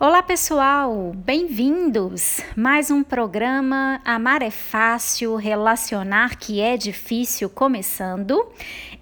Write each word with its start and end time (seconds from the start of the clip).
Olá 0.00 0.24
pessoal, 0.24 1.12
bem-vindos! 1.14 2.40
Mais 2.56 2.90
um 2.90 3.04
programa 3.04 4.00
Amar 4.04 4.42
é 4.42 4.50
Fácil, 4.50 5.36
Relacionar 5.36 6.36
que 6.36 6.60
é 6.60 6.76
Difícil 6.76 7.48
começando. 7.48 8.44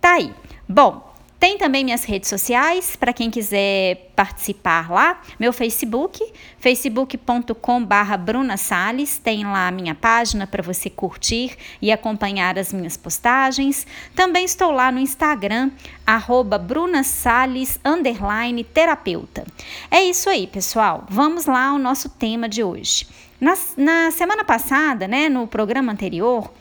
Tá 0.00 0.14
aí. 0.14 0.32
Bom, 0.68 1.11
tem 1.42 1.58
também 1.58 1.82
minhas 1.82 2.04
redes 2.04 2.28
sociais 2.28 2.94
para 2.94 3.12
quem 3.12 3.28
quiser 3.28 4.12
participar 4.14 4.88
lá. 4.88 5.20
Meu 5.40 5.52
Facebook, 5.52 6.24
facebook.com/barra 6.60 8.16
Bruna 8.16 8.56
Salles. 8.56 9.18
Tem 9.18 9.42
lá 9.42 9.66
a 9.66 9.72
minha 9.72 9.92
página 9.92 10.46
para 10.46 10.62
você 10.62 10.88
curtir 10.88 11.56
e 11.80 11.90
acompanhar 11.90 12.56
as 12.56 12.72
minhas 12.72 12.96
postagens. 12.96 13.84
Também 14.14 14.44
estou 14.44 14.70
lá 14.70 14.92
no 14.92 15.00
Instagram, 15.00 15.72
arroba 16.06 16.58
Bruna 16.58 17.02
Salles, 17.02 17.76
underline 17.84 18.62
terapeuta. 18.62 19.44
É 19.90 20.00
isso 20.00 20.30
aí, 20.30 20.46
pessoal. 20.46 21.04
Vamos 21.10 21.46
lá 21.46 21.70
ao 21.70 21.78
nosso 21.78 22.08
tema 22.08 22.48
de 22.48 22.62
hoje. 22.62 23.04
Na, 23.40 23.58
na 23.76 24.12
semana 24.12 24.44
passada, 24.44 25.08
né, 25.08 25.28
no 25.28 25.48
programa 25.48 25.90
anterior, 25.90 26.52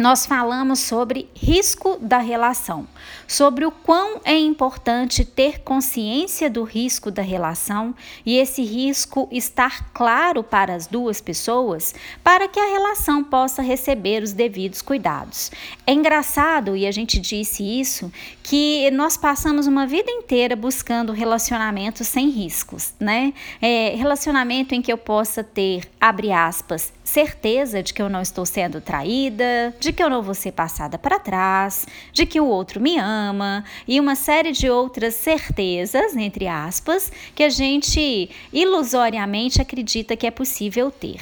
nós 0.00 0.24
falamos 0.24 0.78
sobre 0.78 1.28
risco 1.34 1.98
da 2.00 2.18
relação, 2.18 2.88
sobre 3.28 3.66
o 3.66 3.70
quão 3.70 4.18
é 4.24 4.36
importante 4.36 5.26
ter 5.26 5.60
consciência 5.60 6.48
do 6.48 6.64
risco 6.64 7.10
da 7.10 7.20
relação 7.20 7.94
e 8.24 8.38
esse 8.38 8.62
risco 8.62 9.28
estar 9.30 9.92
claro 9.92 10.42
para 10.42 10.74
as 10.74 10.86
duas 10.86 11.20
pessoas 11.20 11.94
para 12.24 12.48
que 12.48 12.58
a 12.58 12.70
relação 12.70 13.22
possa 13.22 13.60
receber 13.60 14.22
os 14.22 14.32
devidos 14.32 14.80
cuidados. 14.80 15.50
É 15.86 15.92
engraçado, 15.92 16.74
e 16.74 16.86
a 16.86 16.90
gente 16.90 17.20
disse 17.20 17.62
isso, 17.62 18.10
que 18.42 18.90
nós 18.92 19.18
passamos 19.18 19.66
uma 19.66 19.86
vida 19.86 20.10
inteira 20.10 20.56
buscando 20.56 21.12
relacionamentos 21.12 22.08
sem 22.08 22.30
riscos, 22.30 22.94
né? 22.98 23.34
É, 23.60 23.94
relacionamento 23.96 24.74
em 24.74 24.80
que 24.80 24.90
eu 24.90 24.98
possa 24.98 25.44
ter, 25.44 25.82
abre 26.00 26.32
aspas, 26.32 26.92
certeza 27.04 27.82
de 27.82 27.92
que 27.92 28.00
eu 28.00 28.08
não 28.08 28.22
estou 28.22 28.46
sendo 28.46 28.80
traída, 28.80 29.74
de 29.78 29.89
que 29.92 30.02
eu 30.02 30.10
não 30.10 30.22
vou 30.22 30.34
ser 30.34 30.52
passada 30.52 30.98
para 30.98 31.18
trás, 31.18 31.86
de 32.12 32.24
que 32.26 32.40
o 32.40 32.46
outro 32.46 32.80
me 32.80 32.98
ama 32.98 33.64
e 33.86 33.98
uma 33.98 34.14
série 34.14 34.52
de 34.52 34.70
outras 34.70 35.14
certezas, 35.14 36.16
entre 36.16 36.46
aspas, 36.46 37.10
que 37.34 37.42
a 37.42 37.48
gente 37.48 38.30
ilusoriamente 38.52 39.60
acredita 39.60 40.16
que 40.16 40.26
é 40.26 40.30
possível 40.30 40.90
ter. 40.90 41.20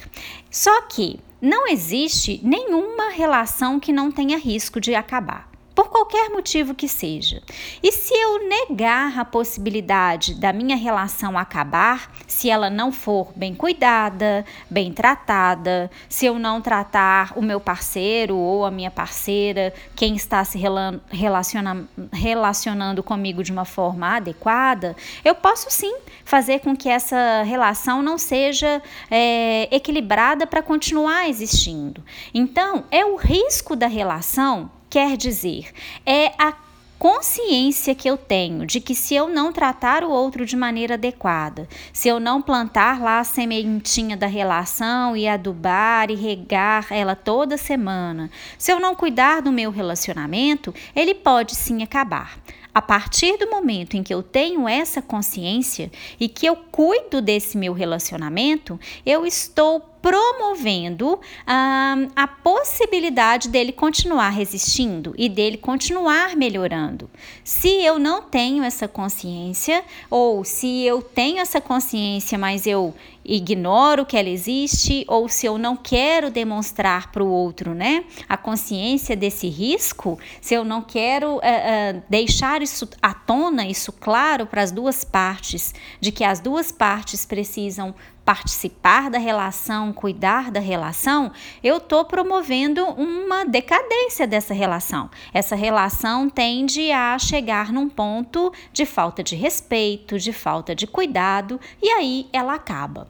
Só 0.51 0.83
que 0.83 1.19
não 1.41 1.69
existe 1.69 2.41
nenhuma 2.43 3.11
relação 3.11 3.79
que 3.79 3.93
não 3.93 4.11
tenha 4.11 4.37
risco 4.37 4.81
de 4.81 4.95
acabar 4.95 5.48
por 5.79 5.91
qualquer 5.91 6.29
motivo 6.31 6.75
que 6.75 6.89
seja. 6.89 7.41
E 7.81 7.93
se 7.93 8.13
eu 8.13 8.49
negar 8.49 9.17
a 9.17 9.25
possibilidade 9.25 10.35
da 10.35 10.53
minha 10.53 10.77
relação 10.77 11.39
acabar, 11.39 12.11
se 12.27 12.51
ela 12.51 12.69
não 12.69 12.91
for 12.91 13.33
bem 13.37 13.55
cuidada, 13.55 14.45
bem 14.69 14.93
tratada, 14.93 15.89
se 16.09 16.27
eu 16.27 16.37
não 16.37 16.61
tratar 16.61 17.33
o 17.39 17.41
meu 17.41 17.61
parceiro 17.61 18.37
ou 18.37 18.65
a 18.65 18.73
minha 18.73 18.91
parceira, 18.91 19.73
quem 19.95 20.17
está 20.17 20.45
se 20.45 20.59
relaciona 21.13 21.89
relacionando 22.13 23.01
comigo 23.01 23.45
de 23.45 23.53
uma 23.53 23.65
forma 23.65 24.17
adequada, 24.17 24.97
eu 25.25 25.37
posso 25.37 25.71
sim 25.71 25.99
fazer 26.25 26.59
com 26.59 26.75
que 26.75 26.89
essa 26.89 27.45
relação 27.45 28.03
não 28.03 28.19
seja 28.19 28.83
é, 29.09 29.69
equilibrada 29.71 30.45
para 30.45 30.61
continuar 30.61 31.29
existindo. 31.29 32.05
Então, 32.35 32.83
é 32.91 33.05
o 33.05 33.15
risco 33.15 33.77
da 33.77 33.87
relação 33.87 34.73
quer 34.89 35.17
dizer? 35.17 35.71
É 36.05 36.33
a 36.39 36.55
consciência 36.99 37.95
que 37.95 38.11
eu 38.11 38.17
tenho 38.17 38.67
de 38.67 38.81
que 38.81 38.95
se 38.95 39.15
eu 39.15 39.29
não 39.29 39.53
tratar 39.53 40.03
o 40.03 40.11
outro 40.11 40.45
de 40.45 40.57
maneira 40.57 40.95
adequada, 40.95 41.69
se 41.93 42.09
eu 42.09 42.19
não 42.19 42.43
plantar 42.43 43.01
lá 43.01 43.21
a 43.21 43.25
sementinha 43.25 44.17
da 44.17 44.27
relação 44.27 45.17
e 45.17 45.29
adubar 45.29 46.11
e 46.11 46.17
regar 46.17 46.89
ela 46.91 47.15
toda 47.15 47.57
semana, 47.57 48.29
se 48.59 48.73
eu 48.73 48.81
não 48.81 48.97
cuidar 48.97 49.41
do 49.41 49.53
meu 49.53 49.71
relacionamento, 49.71 50.75
ele 50.95 51.15
pode 51.15 51.55
sim 51.55 51.83
acabar. 51.83 52.37
A 52.75 52.83
partir 52.83 53.37
do 53.39 53.51
momento 53.51 53.97
em 53.97 54.03
que 54.03 54.13
eu 54.13 54.23
tenho 54.23 54.69
essa 54.69 55.01
consciência 55.01 55.91
e 56.21 56.29
que 56.29 56.47
eu 56.47 56.55
cuido 56.55 57.21
desse 57.21 57.57
meu 57.57 57.73
relacionamento, 57.73 58.79
eu 59.05 59.27
estou 59.27 59.81
promovendo 60.01 61.21
a 61.47 62.29
possibilidade 62.43 63.49
dele 63.49 63.73
continuar 63.73 64.31
resistindo 64.31 65.15
e 65.17 65.29
dele 65.29 65.57
continuar 65.57 66.37
melhorando. 66.37 67.11
Se 67.45 67.69
eu 67.69 67.99
não 67.99 68.23
tenho 68.23 68.63
essa 68.63 68.87
consciência, 68.87 69.85
ou 70.11 70.45
se 70.45 70.83
eu 70.85 71.03
tenho 71.03 71.41
essa 71.41 71.61
consciência, 71.61 72.39
mas 72.39 72.67
eu 72.67 72.95
ignoro 73.29 74.07
que 74.07 74.17
ela 74.17 74.29
existe, 74.29 75.05
ou 75.07 75.29
se 75.29 75.45
eu 75.45 75.59
não 75.59 75.77
quero 75.77 76.31
demonstrar 76.31 77.13
para 77.13 77.23
o 77.23 77.29
outro, 77.29 77.75
né, 77.75 78.05
a 78.27 78.39
consciência 78.39 79.15
desse 79.15 79.49
risco, 79.49 80.19
se 80.41 80.55
eu 80.55 80.65
não 80.65 80.81
quero 80.81 81.37
uh, 81.37 81.39
uh, 81.39 82.03
deixar 82.09 82.63
isso 82.63 82.89
à 83.03 83.13
tona, 83.13 83.67
isso 83.67 83.93
claro 83.93 84.47
para 84.47 84.63
as 84.63 84.73
duas 84.73 85.05
partes, 85.05 85.75
de 86.01 86.11
que 86.11 86.25
as 86.25 86.41
duas 86.41 86.73
partes 86.73 87.27
precisam 87.27 87.95
participar 88.29 89.09
da 89.09 89.17
relação, 89.17 89.91
cuidar 89.91 90.51
da 90.51 90.61
relação, 90.61 91.33
eu 91.65 91.79
estou 91.79 92.05
promovendo 92.05 92.85
uma 92.85 93.43
decadência 93.43 94.27
dessa 94.27 94.53
relação. 94.53 95.09
Essa 95.33 95.57
relação 95.57 96.29
tende 96.29 96.93
a 96.93 97.19
chegar 97.19 97.73
num 97.73 97.89
ponto 97.89 98.53
de 98.71 98.85
falta 98.85 99.23
de 99.23 99.35
respeito, 99.35 100.19
de 100.19 100.31
falta 100.31 100.75
de 100.75 100.87
cuidado, 100.87 101.59
e 101.83 101.89
aí 101.89 102.29
ela 102.31 102.53
acaba. 102.53 103.09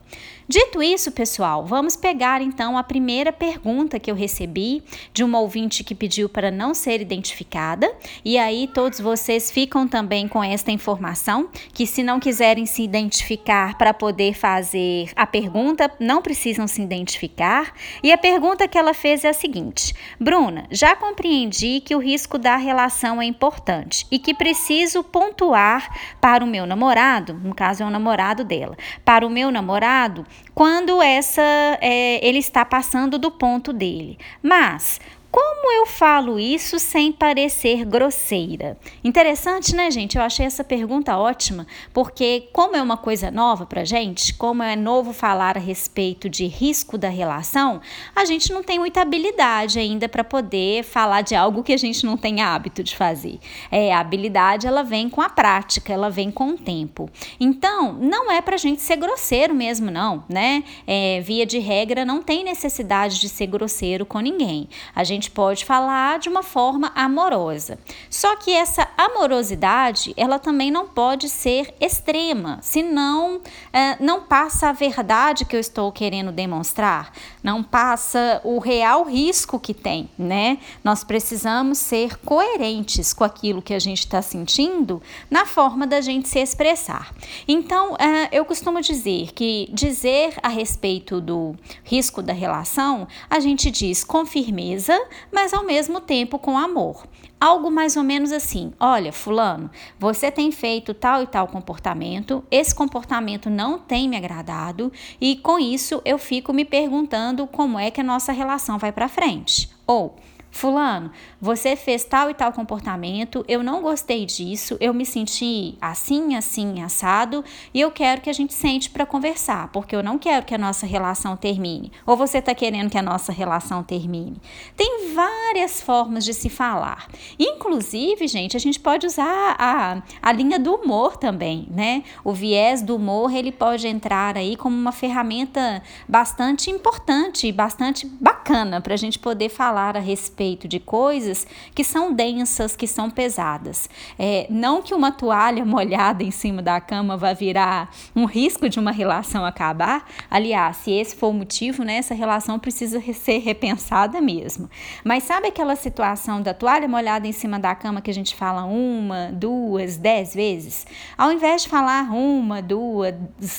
Dito 0.51 0.81
isso, 0.81 1.11
pessoal, 1.11 1.63
vamos 1.63 1.95
pegar 1.95 2.41
então 2.41 2.75
a 2.75 2.81
primeira 2.81 3.31
pergunta 3.31 3.99
que 3.99 4.09
eu 4.09 4.15
recebi 4.15 4.81
de 5.13 5.23
uma 5.23 5.39
ouvinte 5.39 5.83
que 5.83 5.93
pediu 5.93 6.27
para 6.27 6.49
não 6.49 6.73
ser 6.73 7.01
identificada. 7.01 7.93
E 8.25 8.35
aí 8.35 8.67
todos 8.73 8.99
vocês 8.99 9.51
ficam 9.51 9.87
também 9.87 10.27
com 10.27 10.43
esta 10.43 10.71
informação 10.71 11.49
que 11.71 11.85
se 11.85 12.01
não 12.01 12.19
quiserem 12.19 12.65
se 12.65 12.81
identificar 12.81 13.77
para 13.77 13.93
poder 13.93 14.33
fazer 14.33 15.08
a 15.15 15.25
pergunta, 15.25 15.91
não 15.99 16.21
precisam 16.21 16.67
se 16.67 16.81
identificar. 16.81 17.73
E 18.03 18.11
a 18.11 18.17
pergunta 18.17 18.67
que 18.67 18.77
ela 18.77 18.93
fez 18.93 19.23
é 19.23 19.29
a 19.29 19.33
seguinte: 19.33 19.93
Bruna, 20.19 20.65
já 20.71 20.95
compreendi 20.95 21.81
que 21.81 21.95
o 21.95 21.99
risco 21.99 22.37
da 22.37 22.55
relação 22.55 23.21
é 23.21 23.25
importante 23.25 24.05
e 24.11 24.19
que 24.19 24.33
preciso 24.33 25.03
pontuar 25.03 25.89
para 26.19 26.43
o 26.43 26.47
meu 26.47 26.65
namorado, 26.65 27.33
no 27.33 27.53
caso 27.53 27.83
é 27.83 27.85
o 27.85 27.89
namorado 27.89 28.43
dela, 28.43 28.77
para 29.03 29.25
o 29.25 29.29
meu 29.29 29.51
namorado 29.51 30.25
quando 30.53 31.01
essa 31.01 31.41
é, 31.81 32.25
ele 32.25 32.39
está 32.39 32.65
passando 32.65 33.17
do 33.17 33.31
ponto 33.31 33.71
dele. 33.71 34.17
Mas 34.43 34.99
como 35.31 35.71
eu 35.71 35.85
falo 35.85 36.39
isso 36.39 36.79
sem 36.79 37.11
parecer 37.11 37.85
grosseira? 37.85 38.77
Interessante, 39.03 39.75
né, 39.75 39.91
gente? 39.91 40.17
Eu 40.17 40.23
achei 40.23 40.45
essa 40.45 40.63
pergunta 40.63 41.17
ótima, 41.17 41.67
porque, 41.93 42.49
como 42.51 42.75
é 42.75 42.81
uma 42.81 42.97
coisa 42.97 43.29
nova 43.29 43.65
pra 43.65 43.83
gente, 43.83 44.33
como 44.33 44.63
é 44.63 44.75
novo 44.75 45.13
falar 45.13 45.57
a 45.57 45.59
respeito 45.59 46.27
de 46.27 46.47
risco 46.47 46.97
da 46.97 47.09
relação, 47.09 47.81
a 48.15 48.25
gente 48.25 48.51
não 48.51 48.63
tem 48.63 48.79
muita 48.79 49.01
habilidade 49.01 49.77
ainda 49.77 50.09
para 50.09 50.23
poder 50.23 50.83
falar 50.83 51.21
de 51.21 51.35
algo 51.35 51.63
que 51.63 51.73
a 51.73 51.77
gente 51.77 52.05
não 52.05 52.17
tem 52.17 52.41
hábito 52.41 52.81
de 52.81 52.95
fazer. 52.95 53.37
É, 53.69 53.93
a 53.93 53.99
habilidade 53.99 54.65
ela 54.65 54.83
vem 54.83 55.09
com 55.09 55.21
a 55.21 55.29
prática, 55.29 55.93
ela 55.93 56.09
vem 56.09 56.31
com 56.31 56.51
o 56.51 56.57
tempo. 56.57 57.09
Então, 57.39 57.93
não 57.93 58.31
é 58.31 58.41
pra 58.41 58.57
gente 58.57 58.81
ser 58.81 58.95
grosseiro 58.95 59.53
mesmo, 59.53 59.91
não, 59.91 60.23
né? 60.27 60.63
É, 60.87 61.21
via 61.21 61.45
de 61.45 61.59
regra, 61.59 62.03
não 62.03 62.23
tem 62.23 62.43
necessidade 62.43 63.19
de 63.19 63.29
ser 63.29 63.47
grosseiro 63.47 64.05
com 64.05 64.19
ninguém. 64.19 64.67
A 64.95 65.03
gente 65.03 65.18
gente 65.19 65.31
pode 65.31 65.65
falar 65.65 66.17
de 66.17 66.29
uma 66.29 66.41
forma 66.41 66.91
amorosa. 66.95 67.77
Só 68.09 68.37
que 68.37 68.51
essa 68.51 68.87
amorosidade, 68.97 70.13
ela 70.15 70.39
também 70.39 70.71
não 70.71 70.87
pode 70.87 71.27
ser 71.27 71.73
extrema, 71.79 72.59
senão 72.61 73.41
é, 73.73 74.01
não 74.01 74.21
passa 74.21 74.69
a 74.69 74.71
verdade 74.71 75.43
que 75.43 75.55
eu 75.55 75.59
estou 75.59 75.91
querendo 75.91 76.31
demonstrar, 76.31 77.11
não 77.43 77.61
passa 77.61 78.39
o 78.45 78.59
real 78.59 79.03
risco 79.03 79.59
que 79.59 79.73
tem, 79.73 80.09
né? 80.17 80.57
Nós 80.83 81.03
precisamos 81.03 81.77
ser 81.77 82.17
coerentes 82.19 83.13
com 83.13 83.25
aquilo 83.25 83.61
que 83.61 83.73
a 83.73 83.79
gente 83.79 83.99
está 83.99 84.21
sentindo 84.21 85.01
na 85.29 85.45
forma 85.45 85.85
da 85.85 85.99
gente 85.99 86.29
se 86.29 86.39
expressar. 86.39 87.13
Então, 87.45 87.95
é, 87.97 88.29
eu 88.31 88.45
costumo 88.45 88.81
dizer 88.81 89.33
que 89.33 89.69
dizer 89.73 90.35
a 90.41 90.47
respeito 90.47 91.19
do 91.19 91.55
risco 91.83 92.21
da 92.21 92.31
relação, 92.31 93.07
a 93.29 93.39
gente 93.39 93.69
diz 93.69 94.03
com 94.03 94.25
firmeza, 94.25 94.97
mas 95.31 95.53
ao 95.53 95.63
mesmo 95.63 95.99
tempo 95.99 96.39
com 96.39 96.57
amor. 96.57 97.05
Algo 97.39 97.71
mais 97.71 97.95
ou 97.95 98.03
menos 98.03 98.31
assim: 98.31 98.73
olha, 98.79 99.13
Fulano, 99.13 99.69
você 99.97 100.29
tem 100.29 100.51
feito 100.51 100.93
tal 100.93 101.23
e 101.23 101.27
tal 101.27 101.47
comportamento, 101.47 102.43
esse 102.51 102.75
comportamento 102.75 103.49
não 103.49 103.79
tem 103.79 104.09
me 104.09 104.17
agradado 104.17 104.91
e 105.21 105.37
com 105.37 105.57
isso 105.57 106.01
eu 106.03 106.17
fico 106.17 106.51
me 106.51 106.65
perguntando 106.65 107.47
como 107.47 107.79
é 107.79 107.89
que 107.89 108.01
a 108.01 108.03
nossa 108.03 108.31
relação 108.31 108.77
vai 108.77 108.91
para 108.91 109.07
frente. 109.07 109.69
Ou 109.87 110.15
Fulano, 110.51 111.11
você 111.39 111.75
fez 111.75 112.03
tal 112.03 112.29
e 112.29 112.33
tal 112.33 112.51
comportamento, 112.51 113.45
eu 113.47 113.61
não 113.63 113.81
gostei 113.81 114.25
disso, 114.25 114.77
eu 114.79 114.93
me 114.93 115.05
senti 115.05 115.77
assim, 115.79 116.35
assim, 116.35 116.81
assado, 116.81 117.45
e 117.73 117.79
eu 117.79 117.91
quero 117.91 118.21
que 118.21 118.29
a 118.29 118.33
gente 118.33 118.53
sente 118.53 118.89
para 118.89 119.05
conversar, 119.05 119.69
porque 119.71 119.95
eu 119.95 120.03
não 120.03 120.17
quero 120.17 120.45
que 120.45 120.55
a 120.55 120.57
nossa 120.57 120.85
relação 120.85 121.37
termine. 121.37 121.91
Ou 122.05 122.17
você 122.17 122.39
está 122.39 122.53
querendo 122.55 122.89
que 122.89 122.97
a 122.97 123.01
nossa 123.01 123.31
relação 123.31 123.83
termine? 123.83 124.37
Tem 124.75 125.13
várias 125.13 125.81
formas 125.81 126.25
de 126.25 126.33
se 126.33 126.49
falar. 126.49 127.07
Inclusive, 127.37 128.27
gente, 128.27 128.57
a 128.57 128.59
gente 128.59 128.79
pode 128.79 129.05
usar 129.05 129.55
a, 129.57 130.01
a 130.21 130.31
linha 130.31 130.59
do 130.59 130.73
humor 130.73 131.15
também, 131.15 131.67
né? 131.69 132.03
O 132.23 132.33
viés 132.33 132.81
do 132.81 132.95
humor, 132.95 133.33
ele 133.33 133.51
pode 133.51 133.87
entrar 133.87 134.35
aí 134.35 134.55
como 134.55 134.75
uma 134.75 134.91
ferramenta 134.91 135.81
bastante 136.07 136.71
importante, 136.71 137.51
bastante 137.51 138.07
bacana 138.07 138.81
para 138.81 138.95
a 138.95 138.97
gente 138.97 139.19
poder 139.19 139.49
falar 139.49 139.95
a 139.95 139.99
respeito 139.99 140.38
respeito 140.39 140.67
de 140.67 140.79
coisas 140.79 141.45
que 141.75 141.83
são 141.83 142.13
densas, 142.13 142.75
que 142.75 142.87
são 142.87 143.09
pesadas. 143.09 143.89
É, 144.17 144.47
não 144.49 144.81
que 144.81 144.93
uma 144.93 145.11
toalha 145.11 145.63
molhada 145.65 146.23
em 146.23 146.31
cima 146.31 146.61
da 146.61 146.79
cama 146.79 147.17
vá 147.17 147.33
virar 147.33 147.93
um 148.15 148.23
risco 148.25 148.69
de 148.69 148.79
uma 148.79 148.91
relação 148.91 149.45
acabar. 149.45 150.05
Aliás, 150.29 150.77
se 150.77 150.91
esse 150.91 151.15
for 151.15 151.27
o 151.27 151.33
motivo, 151.33 151.83
né, 151.83 151.97
essa 151.97 152.13
relação 152.13 152.57
precisa 152.57 153.01
ser 153.13 153.39
repensada 153.39 154.21
mesmo. 154.21 154.69
Mas 155.03 155.23
sabe 155.23 155.47
aquela 155.47 155.75
situação 155.75 156.41
da 156.41 156.53
toalha 156.53 156.87
molhada 156.87 157.27
em 157.27 157.33
cima 157.33 157.59
da 157.59 157.75
cama 157.75 158.01
que 158.01 158.09
a 158.09 158.13
gente 158.13 158.35
fala 158.35 158.63
uma, 158.63 159.31
duas, 159.33 159.97
dez 159.97 160.33
vezes? 160.33 160.87
Ao 161.17 161.31
invés 161.31 161.63
de 161.63 161.69
falar 161.69 162.13
uma, 162.13 162.61
duas, 162.61 163.13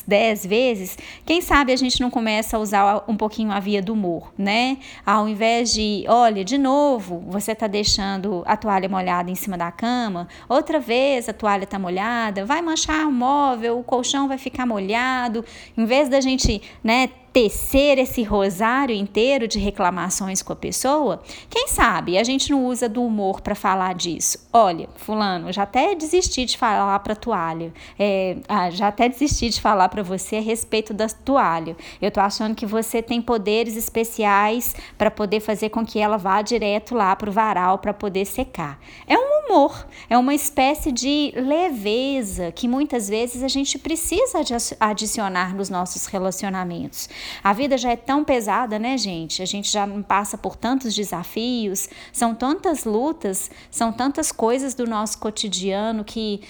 dez 0.07 0.47
vezes, 0.47 0.97
quem 1.27 1.43
sabe 1.43 1.73
a 1.73 1.77
gente 1.77 2.01
não 2.01 2.11
começa 2.11 2.57
a 2.57 2.61
usar 2.61 3.05
um 3.07 3.17
pouquinho 3.17 3.53
a 3.53 3.61
via 3.61 3.83
do 3.83 3.93
humor, 3.93 4.33
né? 4.39 4.79
Ao 5.05 5.29
invés 5.29 5.73
de, 5.73 6.05
olha, 6.09 6.43
de 6.45 6.57
novo 6.57 6.70
novo, 6.71 7.21
você 7.27 7.51
está 7.51 7.67
deixando 7.67 8.45
a 8.47 8.57
toalha 8.57 8.89
molhada 8.89 9.29
em 9.29 9.35
cima 9.35 9.59
da 9.59 9.73
cama, 9.73 10.29
outra 10.49 10.79
vez 10.79 11.29
a 11.29 11.33
toalha 11.33 11.65
está 11.65 11.81
molhada, 11.81 12.45
vai 12.45 12.63
manchar 12.63 13.09
o 13.09 13.13
móvel, 13.13 13.81
o 13.81 13.83
colchão 13.83 14.29
vai 14.29 14.39
ficar 14.39 14.65
molhado. 14.67 15.45
Em 15.77 15.85
vez 15.85 16.09
da 16.09 16.21
gente, 16.21 16.63
né, 16.83 17.09
tecer 17.33 17.99
esse 17.99 18.23
rosário 18.23 18.95
inteiro 18.95 19.47
de 19.47 19.59
reclamações 19.59 20.43
com 20.43 20.53
a 20.53 20.57
pessoa, 20.57 21.23
quem 21.49 21.69
sabe 21.69 22.19
a 22.19 22.25
gente 22.25 22.51
não 22.51 22.67
usa 22.67 22.89
do 22.89 23.03
humor 23.03 23.41
para 23.41 23.55
falar 23.55 23.95
disso. 23.95 24.49
Olha, 24.53 24.89
fulano, 24.97 25.53
já 25.53 25.63
até 25.63 25.95
desisti 25.95 26.45
de 26.45 26.59
falar 26.59 26.99
para 27.01 27.15
toalha, 27.15 27.73
é, 27.99 28.37
ah, 28.49 28.71
já 28.71 28.89
até 28.89 29.09
desisti 29.09 29.49
de 29.49 29.61
falar 29.61 29.89
para 29.89 30.03
você 30.03 30.37
a 30.37 30.41
respeito 30.41 30.93
da 30.93 31.09
toalha. 31.09 31.77
Eu 32.03 32.11
tô 32.11 32.21
achando 32.21 32.55
que 32.55 32.67
você 32.67 33.01
tem 33.03 33.23
poderes 33.23 33.77
especiais 33.77 34.75
para 34.99 35.11
poder 35.11 35.41
fazer 35.41 35.69
com 35.71 35.85
que 35.85 35.99
ela 35.99 36.17
vá 36.17 36.43
direto 36.43 36.95
lá 36.95 37.15
pro 37.15 37.31
varal 37.31 37.79
para 37.79 37.95
poder 37.95 38.25
secar. 38.25 38.81
É 39.07 39.17
um 39.17 39.41
humor, 39.47 39.87
é 40.09 40.19
uma 40.19 40.35
espécie 40.35 40.91
de 40.91 41.33
leveza 41.37 42.51
que 42.53 42.67
muitas 42.67 43.09
vezes 43.09 43.43
a 43.43 43.49
gente 43.49 43.79
precisa 43.79 44.41
adicionar 44.81 45.55
nos 45.55 45.71
nossos 45.71 46.07
relacionamentos. 46.07 47.09
A 47.43 47.53
vida 47.53 47.77
já 47.79 47.91
é 47.91 47.97
tão 47.97 48.25
pesada, 48.25 48.79
né, 48.79 48.97
gente? 48.99 49.43
A 49.43 49.47
gente 49.47 49.71
já 49.71 49.87
passa 50.07 50.39
por 50.39 50.57
tantos 50.57 50.95
desafios, 50.95 51.89
são 52.13 52.35
tantas 52.35 52.85
lutas, 52.85 53.51
são 53.71 53.93
tantas 53.93 54.33
coisas 54.33 54.75
do 54.75 54.87
nosso 54.87 55.19
cotidiano 55.19 56.05
que 56.05 56.41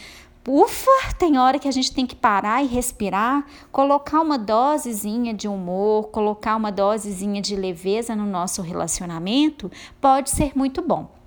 Ufa, 0.49 0.91
tem 1.19 1.37
hora 1.37 1.59
que 1.59 1.69
a 1.69 1.71
gente 1.71 1.93
tem 1.93 2.07
que 2.07 2.17
parar 2.17 2.65
e 2.65 2.67
respirar, 2.67 3.45
colocar 3.71 4.23
uma 4.23 4.39
dosezinha 4.39 5.35
de 5.35 5.47
humor, 5.47 6.09
colocar 6.09 6.57
uma 6.57 6.73
dosezinha 6.73 7.43
de 7.43 7.55
leveza 7.55 8.17
no 8.17 8.25
nosso 8.25 8.63
relacionamento, 8.63 9.71
pode 10.01 10.31
ser 10.31 10.57
muito 10.57 10.81
bom. 10.81 11.20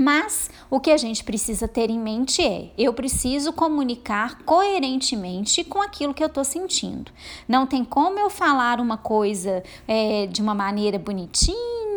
Mas 0.00 0.48
o 0.70 0.78
que 0.78 0.92
a 0.92 0.96
gente 0.96 1.24
precisa 1.24 1.66
ter 1.66 1.90
em 1.90 1.98
mente 1.98 2.40
é: 2.40 2.70
eu 2.78 2.94
preciso 2.94 3.52
comunicar 3.52 4.44
coerentemente 4.44 5.64
com 5.64 5.82
aquilo 5.82 6.14
que 6.14 6.22
eu 6.22 6.28
estou 6.28 6.44
sentindo. 6.44 7.10
Não 7.48 7.66
tem 7.66 7.84
como 7.84 8.16
eu 8.16 8.30
falar 8.30 8.78
uma 8.80 8.96
coisa 8.96 9.64
é, 9.88 10.26
de 10.28 10.40
uma 10.40 10.54
maneira 10.54 11.00
bonitinha, 11.00 11.87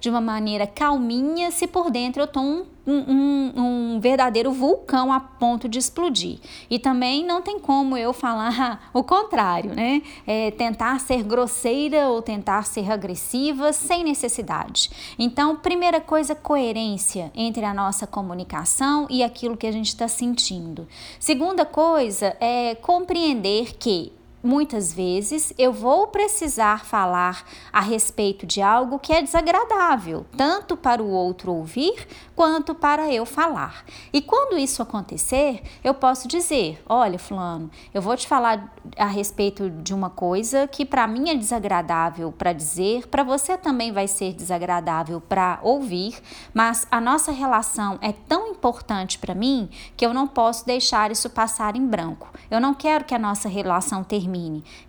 de 0.00 0.08
uma 0.08 0.20
maneira 0.20 0.66
calminha, 0.66 1.50
se 1.50 1.66
por 1.66 1.90
dentro 1.90 2.22
eu 2.22 2.26
estou 2.26 2.42
um 2.42 2.66
um, 2.90 3.52
um, 3.56 4.00
verdadeiro 4.00 4.52
vulcão 4.52 5.12
a 5.12 5.20
ponto 5.20 5.68
de 5.68 5.78
explodir. 5.78 6.38
E 6.68 6.78
também 6.78 7.24
não 7.24 7.42
tem 7.42 7.58
como 7.58 7.96
eu 7.96 8.12
falar 8.12 8.90
o 8.92 9.02
contrário, 9.02 9.74
né? 9.74 10.02
É, 10.26 10.50
tentar 10.50 10.98
ser 11.00 11.22
grosseira 11.22 12.08
ou 12.08 12.22
tentar 12.22 12.64
ser 12.64 12.90
agressiva 12.90 13.72
sem 13.72 14.02
necessidade. 14.04 14.90
Então, 15.18 15.56
primeira 15.56 16.00
coisa, 16.00 16.34
coerência 16.34 17.30
entre 17.34 17.64
a 17.64 17.74
nossa 17.74 18.06
comunicação 18.06 19.06
e 19.10 19.22
aquilo 19.22 19.56
que 19.56 19.66
a 19.66 19.72
gente 19.72 19.88
está 19.88 20.08
sentindo. 20.08 20.88
Segunda 21.18 21.64
coisa 21.64 22.36
é 22.40 22.74
compreender 22.74 23.76
que 23.78 24.12
muitas 24.42 24.92
vezes 24.92 25.52
eu 25.58 25.72
vou 25.72 26.06
precisar 26.06 26.84
falar 26.84 27.44
a 27.72 27.80
respeito 27.80 28.46
de 28.46 28.62
algo 28.62 28.98
que 28.98 29.12
é 29.12 29.22
desagradável, 29.22 30.26
tanto 30.36 30.76
para 30.76 31.02
o 31.02 31.10
outro 31.10 31.52
ouvir 31.52 32.06
quanto 32.34 32.74
para 32.74 33.12
eu 33.12 33.26
falar. 33.26 33.84
E 34.12 34.20
quando 34.22 34.56
isso 34.56 34.82
acontecer, 34.82 35.62
eu 35.84 35.92
posso 35.92 36.26
dizer: 36.26 36.82
olha, 36.88 37.18
Fulano, 37.18 37.70
eu 37.92 38.00
vou 38.00 38.16
te 38.16 38.26
falar 38.26 38.74
a 38.96 39.06
respeito 39.06 39.68
de 39.68 39.92
uma 39.92 40.10
coisa 40.10 40.66
que 40.66 40.84
para 40.84 41.06
mim 41.06 41.28
é 41.28 41.34
desagradável 41.34 42.32
para 42.32 42.52
dizer, 42.52 43.06
para 43.08 43.22
você 43.22 43.58
também 43.58 43.92
vai 43.92 44.08
ser 44.08 44.32
desagradável 44.32 45.20
para 45.20 45.58
ouvir, 45.62 46.18
mas 46.54 46.86
a 46.90 47.00
nossa 47.00 47.30
relação 47.30 47.98
é 48.00 48.12
tão 48.12 48.48
importante 48.48 49.18
para 49.18 49.34
mim 49.34 49.68
que 49.96 50.04
eu 50.04 50.14
não 50.14 50.26
posso 50.26 50.64
deixar 50.66 51.10
isso 51.10 51.28
passar 51.28 51.76
em 51.76 51.86
branco. 51.86 52.28
Eu 52.50 52.60
não 52.60 52.72
quero 52.72 53.04
que 53.04 53.14
a 53.14 53.18
nossa 53.18 53.48
relação 53.48 54.02
termine. 54.02 54.29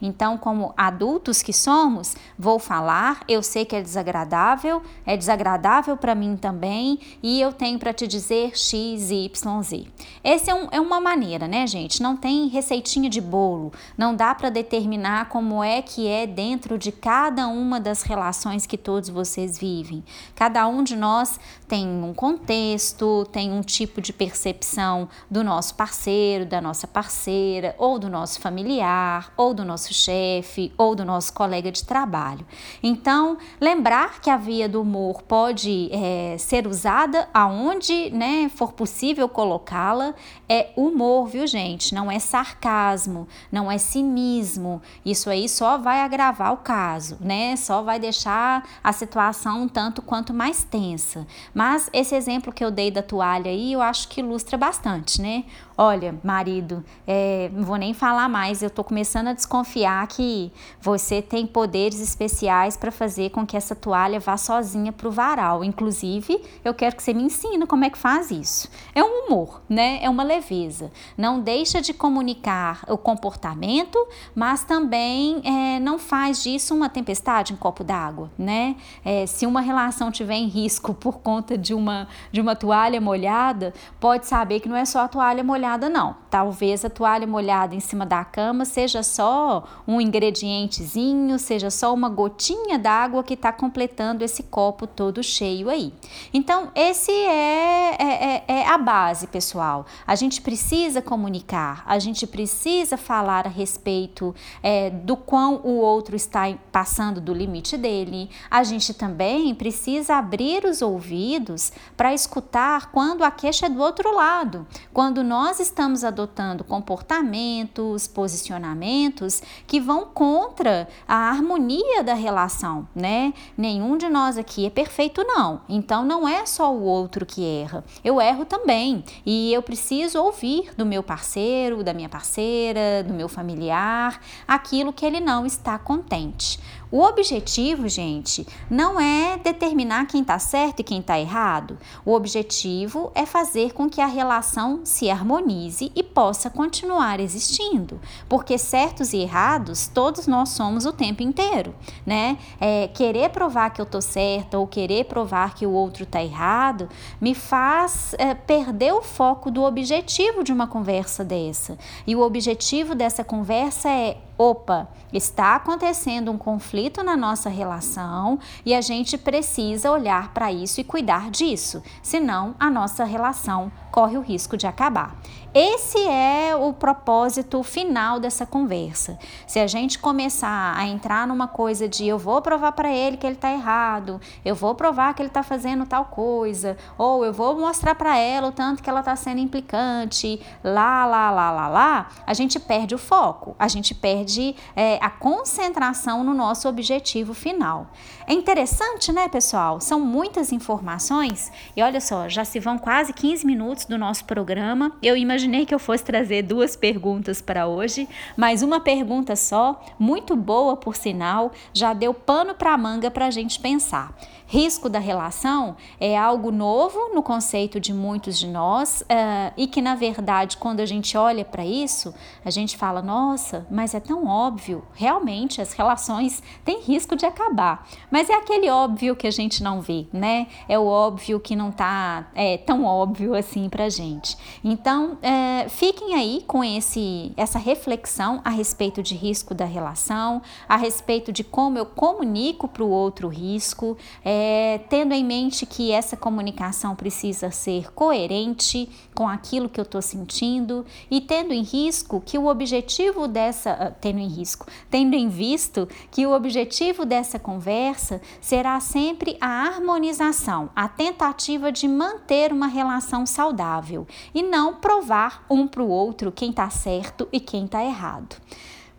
Então, 0.01 0.37
como 0.37 0.73
adultos 0.75 1.41
que 1.41 1.53
somos, 1.53 2.15
vou 2.37 2.59
falar, 2.59 3.23
eu 3.27 3.41
sei 3.41 3.65
que 3.65 3.75
é 3.75 3.81
desagradável, 3.81 4.81
é 5.05 5.15
desagradável 5.17 5.97
para 5.97 6.15
mim 6.15 6.35
também, 6.35 6.99
e 7.21 7.39
eu 7.41 7.51
tenho 7.51 7.79
para 7.79 7.93
te 7.93 8.07
dizer 8.07 8.57
X, 8.57 9.09
Y, 9.11 9.61
Z. 9.63 9.87
Essa 10.23 10.51
é, 10.51 10.53
um, 10.53 10.67
é 10.71 10.79
uma 10.79 10.99
maneira, 10.99 11.47
né, 11.47 11.65
gente? 11.65 12.01
Não 12.01 12.15
tem 12.15 12.47
receitinha 12.47 13.09
de 13.09 13.21
bolo, 13.21 13.71
não 13.97 14.15
dá 14.15 14.35
para 14.35 14.49
determinar 14.49 15.29
como 15.29 15.63
é 15.63 15.81
que 15.81 16.07
é 16.07 16.27
dentro 16.27 16.77
de 16.77 16.91
cada 16.91 17.47
uma 17.47 17.79
das 17.79 18.03
relações 18.03 18.65
que 18.65 18.77
todos 18.77 19.09
vocês 19.09 19.57
vivem. 19.57 20.03
Cada 20.35 20.67
um 20.67 20.83
de 20.83 20.95
nós 20.95 21.39
tem 21.67 21.87
um 21.87 22.13
contexto, 22.13 23.25
tem 23.31 23.51
um 23.51 23.61
tipo 23.61 24.01
de 24.01 24.11
percepção 24.11 25.07
do 25.29 25.43
nosso 25.43 25.75
parceiro, 25.75 26.45
da 26.45 26.59
nossa 26.59 26.87
parceira, 26.87 27.75
ou 27.77 27.97
do 27.97 28.09
nosso 28.09 28.39
familiar, 28.39 29.30
ou 29.35 29.53
do 29.53 29.65
nosso 29.65 29.93
chefe, 29.93 30.73
ou 30.77 30.95
do 30.95 31.03
nosso 31.03 31.33
colega 31.33 31.71
de 31.71 31.83
trabalho. 31.83 32.45
Então, 32.81 33.37
lembrar 33.59 34.19
que 34.21 34.29
a 34.29 34.37
via 34.37 34.67
do 34.67 34.81
humor 34.81 35.21
pode 35.23 35.89
é, 35.91 36.35
ser 36.37 36.67
usada 36.67 37.27
aonde 37.33 38.09
né, 38.11 38.49
for 38.49 38.73
possível 38.73 39.27
colocá-la 39.27 40.13
é 40.47 40.71
humor, 40.75 41.27
viu, 41.27 41.47
gente? 41.47 41.95
Não 41.95 42.11
é 42.11 42.19
sarcasmo, 42.19 43.27
não 43.51 43.71
é 43.71 43.77
cinismo. 43.77 44.81
Isso 45.05 45.29
aí 45.29 45.47
só 45.47 45.77
vai 45.77 46.01
agravar 46.01 46.53
o 46.53 46.57
caso, 46.57 47.17
né? 47.21 47.55
Só 47.55 47.81
vai 47.81 47.99
deixar 47.99 48.67
a 48.83 48.91
situação 48.91 49.63
um 49.63 49.67
tanto 49.67 50.01
quanto 50.01 50.33
mais 50.33 50.63
tensa. 50.63 51.25
Mas 51.53 51.89
esse 51.93 52.15
exemplo 52.15 52.53
que 52.53 52.63
eu 52.63 52.71
dei 52.71 52.91
da 52.91 53.01
toalha 53.01 53.49
aí, 53.49 53.73
eu 53.73 53.81
acho 53.81 54.07
que 54.07 54.21
ilustra 54.21 54.57
bastante, 54.57 55.21
né? 55.21 55.45
Olha, 55.77 56.13
marido, 56.23 56.83
é, 57.07 57.49
não 57.53 57.63
vou 57.63 57.77
nem 57.77 57.93
falar 57.93 58.27
mais, 58.27 58.61
eu 58.61 58.69
tô 58.69 58.83
começando 58.83 59.27
a 59.27 59.33
desconfiar 59.33 60.05
que 60.07 60.51
você 60.81 61.21
tem 61.21 61.47
poderes 61.47 62.01
especiais 62.01 62.75
para 62.75 62.91
fazer 62.91 63.29
com 63.29 63.45
que 63.45 63.55
essa 63.55 63.73
toalha 63.73 64.19
vá 64.19 64.35
sozinha 64.35 64.91
pro 64.91 65.09
varal. 65.09 65.63
Inclusive, 65.63 66.43
eu 66.63 66.73
quero 66.73 66.95
que 66.95 67.01
você 67.01 67.13
me 67.13 67.23
ensine 67.23 67.65
como 67.65 67.85
é 67.85 67.89
que 67.89 67.97
faz 67.97 68.31
isso. 68.31 68.69
É 68.93 69.01
um 69.01 69.25
humor, 69.25 69.61
né? 69.69 69.99
É 70.01 70.09
uma 70.09 70.23
leveza. 70.23 70.91
Não 71.17 71.39
deixa 71.39 71.81
de 71.81 71.93
comunicar 71.93 72.83
o 72.89 72.97
comportamento, 72.97 73.97
mas 74.35 74.63
também 74.63 75.41
é, 75.45 75.79
não 75.79 75.97
faz 75.97 76.43
disso 76.43 76.75
uma 76.75 76.89
tempestade 76.89 77.53
em 77.53 77.55
copo 77.55 77.83
d'água, 77.83 78.29
né? 78.37 78.75
É, 79.05 79.25
se 79.25 79.45
uma 79.45 79.61
relação 79.61 80.11
tiver 80.11 80.35
em 80.35 80.47
risco 80.47 80.93
por 81.01 81.19
conta 81.19 81.57
de 81.57 81.73
uma, 81.73 82.09
de 82.31 82.41
uma 82.41 82.55
toalha 82.55 82.99
molhada, 82.99 83.73
pode 83.99 84.27
saber 84.27 84.59
que 84.59 84.67
não 84.67 84.75
é 84.75 84.83
só 84.83 84.99
a 84.99 85.07
toalha 85.07 85.43
molhada 85.43 85.60
molhada, 85.61 85.87
não. 85.87 86.15
Talvez 86.29 86.83
a 86.83 86.89
toalha 86.89 87.27
molhada 87.27 87.75
em 87.75 87.79
cima 87.79 88.03
da 88.03 88.25
cama 88.25 88.65
seja 88.65 89.03
só 89.03 89.63
um 89.87 90.01
ingredientezinho, 90.01 91.37
seja 91.37 91.69
só 91.69 91.93
uma 91.93 92.09
gotinha 92.09 92.79
d'água 92.79 93.23
que 93.23 93.35
está 93.35 93.53
completando 93.53 94.23
esse 94.23 94.41
copo 94.43 94.87
todo 94.87 95.21
cheio 95.21 95.69
aí. 95.69 95.93
Então, 96.33 96.71
esse 96.73 97.11
é, 97.11 97.95
é, 97.99 98.23
é, 98.23 98.43
é 98.47 98.67
a 98.67 98.77
base, 98.77 99.27
pessoal. 99.27 99.85
A 100.07 100.15
gente 100.15 100.41
precisa 100.41 100.99
comunicar, 100.99 101.83
a 101.85 101.99
gente 101.99 102.25
precisa 102.25 102.97
falar 102.97 103.45
a 103.45 103.49
respeito 103.49 104.33
é, 104.63 104.89
do 104.89 105.15
quão 105.15 105.61
o 105.63 105.75
outro 105.75 106.15
está 106.15 106.51
passando 106.71 107.21
do 107.21 107.33
limite 107.33 107.77
dele. 107.77 108.31
A 108.49 108.63
gente 108.63 108.95
também 108.95 109.53
precisa 109.53 110.15
abrir 110.15 110.65
os 110.65 110.81
ouvidos 110.81 111.71
para 111.95 112.13
escutar 112.13 112.91
quando 112.91 113.23
a 113.23 113.29
queixa 113.29 113.67
é 113.67 113.69
do 113.69 113.79
outro 113.79 114.15
lado, 114.15 114.65
quando 114.91 115.23
nós 115.23 115.50
estamos 115.59 116.03
adotando 116.03 116.63
comportamentos, 116.63 118.07
posicionamentos 118.07 119.41
que 119.67 119.79
vão 119.79 120.05
contra 120.05 120.87
a 121.07 121.29
harmonia 121.29 122.03
da 122.03 122.13
relação, 122.13 122.87
né? 122.95 123.33
Nenhum 123.57 123.97
de 123.97 124.09
nós 124.09 124.37
aqui 124.37 124.65
é 124.65 124.69
perfeito, 124.69 125.23
não. 125.23 125.61
Então 125.67 126.03
não 126.03 126.27
é 126.27 126.45
só 126.45 126.73
o 126.73 126.81
outro 126.83 127.25
que 127.25 127.45
erra. 127.45 127.83
Eu 128.03 128.21
erro 128.21 128.45
também 128.45 129.03
e 129.25 129.53
eu 129.53 129.61
preciso 129.61 130.21
ouvir 130.21 130.71
do 130.75 130.85
meu 130.85 131.03
parceiro, 131.03 131.83
da 131.83 131.93
minha 131.93 132.09
parceira, 132.09 133.03
do 133.05 133.13
meu 133.13 133.27
familiar, 133.27 134.21
aquilo 134.47 134.93
que 134.93 135.05
ele 135.05 135.19
não 135.19 135.45
está 135.45 135.77
contente. 135.77 136.59
O 136.91 137.01
objetivo, 137.03 137.87
gente, 137.87 138.45
não 138.69 138.99
é 138.99 139.37
determinar 139.37 140.07
quem 140.07 140.21
está 140.21 140.37
certo 140.37 140.81
e 140.81 140.83
quem 140.83 140.99
está 140.99 141.17
errado. 141.17 141.77
O 142.05 142.13
objetivo 142.13 143.11
é 143.15 143.25
fazer 143.25 143.71
com 143.71 143.89
que 143.89 144.01
a 144.01 144.05
relação 144.05 144.81
se 144.83 145.09
harmonize 145.09 145.89
e 145.95 146.03
possa 146.03 146.49
continuar 146.49 147.21
existindo, 147.21 148.01
porque 148.27 148.57
certos 148.57 149.13
e 149.13 149.19
errados 149.19 149.87
todos 149.87 150.27
nós 150.27 150.49
somos 150.49 150.85
o 150.85 150.91
tempo 150.91 151.23
inteiro, 151.23 151.73
né? 152.05 152.37
É, 152.59 152.89
querer 152.89 153.29
provar 153.29 153.69
que 153.69 153.79
eu 153.79 153.85
tô 153.85 154.01
certa 154.01 154.59
ou 154.59 154.67
querer 154.67 155.05
provar 155.05 155.55
que 155.55 155.65
o 155.65 155.71
outro 155.71 156.05
tá 156.05 156.21
errado 156.21 156.89
me 157.21 157.33
faz 157.33 158.13
é, 158.17 158.33
perder 158.33 158.93
o 158.93 159.01
foco 159.01 159.49
do 159.49 159.63
objetivo 159.63 160.43
de 160.43 160.51
uma 160.51 160.67
conversa 160.67 161.23
dessa. 161.23 161.77
E 162.05 162.17
o 162.17 162.21
objetivo 162.21 162.93
dessa 162.93 163.23
conversa 163.23 163.87
é 163.89 164.17
opa, 164.41 164.87
está 165.13 165.55
acontecendo 165.55 166.31
um 166.31 166.37
conflito 166.37 167.03
na 167.03 167.15
nossa 167.15 167.47
relação 167.47 168.39
e 168.65 168.73
a 168.73 168.81
gente 168.81 169.15
precisa 169.15 169.91
olhar 169.91 170.33
para 170.33 170.51
isso 170.51 170.81
e 170.81 170.83
cuidar 170.83 171.29
disso, 171.29 171.83
senão 172.01 172.55
a 172.59 172.67
nossa 172.67 173.03
relação 173.03 173.71
corre 173.91 174.17
o 174.17 174.21
risco 174.21 174.57
de 174.57 174.65
acabar. 174.65 175.15
Esse 175.53 175.99
é 176.07 176.55
o 176.55 176.71
propósito 176.71 177.61
final 177.61 178.21
dessa 178.21 178.45
conversa. 178.45 179.19
Se 179.45 179.59
a 179.59 179.67
gente 179.67 179.99
começar 179.99 180.73
a 180.77 180.87
entrar 180.87 181.27
numa 181.27 181.45
coisa 181.45 181.89
de 181.89 182.07
eu 182.07 182.17
vou 182.17 182.41
provar 182.41 182.71
para 182.71 182.89
ele 182.89 183.17
que 183.17 183.27
ele 183.27 183.35
está 183.35 183.51
errado, 183.51 184.21
eu 184.45 184.55
vou 184.55 184.73
provar 184.73 185.13
que 185.13 185.21
ele 185.21 185.27
está 185.27 185.43
fazendo 185.43 185.85
tal 185.85 186.05
coisa, 186.05 186.77
ou 186.97 187.25
eu 187.25 187.33
vou 187.33 187.59
mostrar 187.59 187.95
para 187.95 188.17
ela 188.17 188.47
o 188.47 188.51
tanto 188.53 188.81
que 188.81 188.89
ela 188.89 189.01
está 189.01 189.13
sendo 189.17 189.41
implicante, 189.41 190.41
lá, 190.63 191.05
lá, 191.05 191.29
lá, 191.29 191.51
lá, 191.51 191.67
lá, 191.67 192.07
a 192.25 192.33
gente 192.33 192.57
perde 192.57 192.95
o 192.95 192.97
foco, 192.97 193.53
a 193.59 193.67
gente 193.67 193.93
perde 193.93 194.30
é, 194.75 194.97
a 195.01 195.09
concentração 195.09 196.23
no 196.23 196.33
nosso 196.33 196.67
objetivo 196.67 197.33
final. 197.33 197.87
É 198.27 198.33
interessante, 198.33 199.11
né, 199.11 199.27
pessoal? 199.27 199.81
São 199.81 199.99
muitas 199.99 200.51
informações 200.51 201.51
e 201.75 201.81
olha 201.81 201.99
só, 201.99 202.29
já 202.29 202.45
se 202.45 202.59
vão 202.59 202.77
quase 202.77 203.13
15 203.13 203.45
minutos 203.45 203.85
do 203.85 203.97
nosso 203.97 204.25
programa. 204.25 204.93
Eu 205.01 205.17
imaginei 205.17 205.65
que 205.65 205.73
eu 205.73 205.79
fosse 205.79 206.03
trazer 206.03 206.43
duas 206.43 206.75
perguntas 206.75 207.41
para 207.41 207.67
hoje, 207.67 208.07
mas 208.37 208.61
uma 208.61 208.79
pergunta 208.79 209.35
só, 209.35 209.83
muito 209.99 210.35
boa 210.35 210.77
por 210.77 210.95
sinal, 210.95 211.51
já 211.73 211.93
deu 211.93 212.13
pano 212.13 212.55
para 212.55 212.77
manga 212.77 213.11
para 213.11 213.27
a 213.27 213.31
gente 213.31 213.59
pensar. 213.59 214.15
Risco 214.51 214.89
da 214.89 214.99
relação 214.99 215.77
é 215.97 216.17
algo 216.17 216.51
novo 216.51 217.13
no 217.13 217.23
conceito 217.23 217.79
de 217.79 217.93
muitos 217.93 218.37
de 218.37 218.47
nós 218.47 218.99
uh, 219.03 219.53
e 219.55 219.65
que, 219.65 219.81
na 219.81 219.95
verdade, 219.95 220.57
quando 220.57 220.81
a 220.81 220.85
gente 220.85 221.15
olha 221.17 221.45
para 221.45 221.65
isso, 221.65 222.13
a 222.43 222.49
gente 222.49 222.75
fala: 222.75 223.01
nossa, 223.01 223.65
mas 223.71 223.93
é 223.93 224.01
tão 224.01 224.10
óbvio, 224.27 224.83
realmente 224.93 225.61
as 225.61 225.73
relações 225.73 226.41
têm 226.63 226.81
risco 226.81 227.15
de 227.15 227.25
acabar. 227.25 227.87
Mas 228.09 228.29
é 228.29 228.33
aquele 228.33 228.69
óbvio 228.69 229.15
que 229.15 229.27
a 229.27 229.31
gente 229.31 229.63
não 229.63 229.81
vê, 229.81 230.07
né? 230.11 230.47
É 230.67 230.77
o 230.77 230.85
óbvio 230.85 231.39
que 231.39 231.55
não 231.55 231.71
tá 231.71 232.27
é, 232.35 232.57
tão 232.57 232.83
óbvio 232.85 233.35
assim 233.35 233.69
para 233.69 233.89
gente. 233.89 234.37
Então, 234.63 235.17
é, 235.21 235.67
fiquem 235.69 236.15
aí 236.15 236.43
com 236.47 236.63
esse, 236.63 237.31
essa 237.37 237.59
reflexão 237.59 238.41
a 238.43 238.49
respeito 238.49 239.01
de 239.01 239.15
risco 239.15 239.53
da 239.53 239.65
relação, 239.65 240.41
a 240.67 240.77
respeito 240.77 241.31
de 241.31 241.43
como 241.43 241.77
eu 241.77 241.85
comunico 241.85 242.67
para 242.67 242.83
o 242.83 242.89
outro 242.89 243.27
risco. 243.27 243.97
É, 244.23 244.79
tendo 244.89 245.13
em 245.13 245.23
mente 245.23 245.65
que 245.65 245.91
essa 245.91 246.17
comunicação 246.17 246.95
precisa 246.95 247.51
ser 247.51 247.91
coerente 247.93 248.89
com 249.15 249.27
aquilo 249.27 249.69
que 249.69 249.79
eu 249.79 249.83
estou 249.83 250.01
sentindo 250.01 250.85
e 251.09 251.21
tendo 251.21 251.53
em 251.53 251.61
risco 251.61 252.21
que 252.25 252.37
o 252.37 252.47
objetivo 252.47 253.27
dessa, 253.27 253.95
tendo 254.01 254.19
em 254.19 254.27
risco, 254.27 254.65
tendo 254.89 255.15
em 255.15 255.29
visto 255.29 255.87
que 256.09 256.25
o 256.25 256.33
objetivo 256.33 257.05
dessa 257.05 257.37
conversa 257.37 258.19
será 258.41 258.79
sempre 258.79 259.37
a 259.39 259.47
harmonização, 259.47 260.69
a 260.75 260.89
tentativa 260.89 261.71
de 261.71 261.87
manter 261.87 262.51
uma 262.51 262.67
relação 262.67 263.25
saudável 263.25 264.07
e 264.33 264.41
não 264.41 264.75
provar 264.75 265.45
um 265.49 265.67
para 265.67 265.83
o 265.83 265.89
outro 265.89 266.31
quem 266.31 266.49
está 266.49 266.69
certo 266.69 267.27
e 267.31 267.39
quem 267.39 267.65
está 267.65 267.83
errado. 267.83 268.35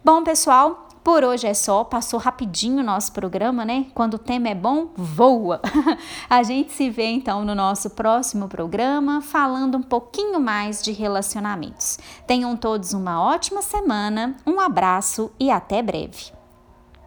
Bom, 0.04 0.22
pessoal, 0.22 0.88
por 1.02 1.24
hoje 1.24 1.46
é 1.46 1.54
só, 1.54 1.84
passou 1.84 2.18
rapidinho 2.18 2.80
o 2.80 2.84
nosso 2.84 3.12
programa, 3.12 3.64
né? 3.64 3.86
Quando 3.94 4.14
o 4.14 4.18
tema 4.18 4.48
é 4.48 4.54
bom, 4.54 4.88
voa! 4.94 5.60
A 6.28 6.42
gente 6.42 6.72
se 6.72 6.88
vê 6.90 7.06
então 7.06 7.44
no 7.44 7.54
nosso 7.54 7.90
próximo 7.90 8.48
programa, 8.48 9.20
falando 9.20 9.76
um 9.76 9.82
pouquinho 9.82 10.40
mais 10.40 10.82
de 10.82 10.92
relacionamentos. 10.92 11.98
Tenham 12.26 12.56
todos 12.56 12.92
uma 12.92 13.22
ótima 13.22 13.62
semana, 13.62 14.36
um 14.46 14.60
abraço 14.60 15.30
e 15.38 15.50
até 15.50 15.82
breve! 15.82 16.41